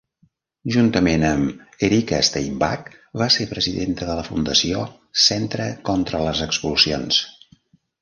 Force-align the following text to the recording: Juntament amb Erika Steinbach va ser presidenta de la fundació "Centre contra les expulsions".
Juntament 0.75 1.25
amb 1.27 1.83
Erika 1.87 2.21
Steinbach 2.31 2.91
va 3.23 3.29
ser 3.37 3.49
presidenta 3.53 4.09
de 4.11 4.17
la 4.23 4.27
fundació 4.33 4.83
"Centre 5.29 5.71
contra 5.93 6.27
les 6.29 6.47
expulsions". 6.51 7.25